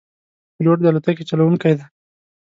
[0.55, 1.85] پیلوټ د الوتکې چلوونکی دی.